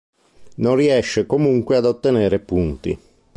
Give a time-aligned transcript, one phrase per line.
[0.55, 2.99] Non riesce comunque ad ottenere punti.